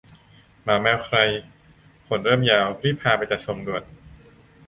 [0.63, 1.17] หมาแมวใคร
[2.07, 3.83] ขนเริ่มยาว รีบพาไปจัดทรงด่วน